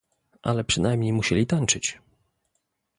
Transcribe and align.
"ale 0.43 0.63
przynajmniej 0.63 1.13
musieli 1.13 1.47
tańczyć!" 1.47 1.99